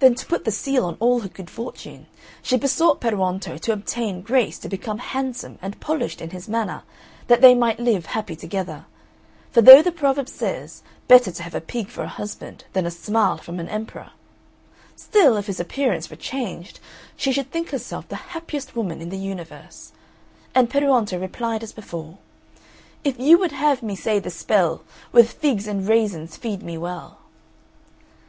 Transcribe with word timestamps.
Then 0.00 0.16
to 0.16 0.26
put 0.26 0.44
the 0.44 0.50
seal 0.50 0.84
on 0.86 0.96
all 0.98 1.20
her 1.20 1.28
good 1.28 1.48
fortune, 1.48 2.08
she 2.42 2.56
besought 2.56 3.00
Peruonto 3.00 3.56
to 3.58 3.72
obtain 3.72 4.20
grace 4.20 4.58
to 4.58 4.68
become 4.68 4.98
handsome 4.98 5.56
and 5.62 5.78
polished 5.78 6.20
in 6.20 6.30
his 6.30 6.48
manner, 6.48 6.82
that 7.28 7.42
they 7.42 7.54
might 7.54 7.78
live 7.78 8.06
happy 8.06 8.34
together; 8.34 8.86
for 9.52 9.62
though 9.62 9.80
the 9.80 9.92
proverb 9.92 10.28
says, 10.28 10.82
"Better 11.06 11.30
to 11.30 11.44
have 11.44 11.54
a 11.54 11.60
pig 11.60 11.90
for 11.90 12.02
a 12.02 12.08
husband, 12.08 12.64
than 12.72 12.84
a 12.86 12.90
smile 12.90 13.38
from 13.38 13.60
an 13.60 13.68
emperor," 13.68 14.10
still, 14.96 15.36
if 15.36 15.46
his 15.46 15.60
appearance 15.60 16.10
were 16.10 16.16
changed, 16.16 16.80
she 17.14 17.30
should 17.30 17.52
think 17.52 17.70
herself 17.70 18.08
the 18.08 18.16
happiest 18.34 18.74
woman 18.74 19.00
in 19.00 19.10
the 19.10 19.16
universe. 19.16 19.92
And 20.56 20.68
Peruonto 20.68 21.20
replied 21.20 21.62
as 21.62 21.72
before 21.72 22.18
"If 23.04 23.16
you 23.16 23.38
would 23.38 23.52
have 23.52 23.80
me 23.80 23.94
say 23.94 24.18
the 24.18 24.28
spell, 24.28 24.82
With 25.12 25.30
figs 25.30 25.68
and 25.68 25.86
raisins 25.88 26.36
feed 26.36 26.64
me 26.64 26.76
well!" 26.76 27.18